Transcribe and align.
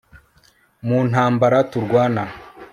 Mu 0.87 0.97
ntambara 1.09 1.57
turwana 1.71 2.23